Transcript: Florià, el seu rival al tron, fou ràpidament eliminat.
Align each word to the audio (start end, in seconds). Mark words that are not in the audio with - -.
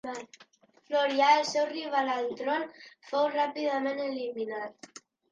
Florià, 0.85 1.25
el 1.41 1.43
seu 1.49 1.67
rival 1.71 2.09
al 2.13 2.25
tron, 2.39 2.65
fou 3.09 3.27
ràpidament 3.35 4.01
eliminat. 4.07 4.89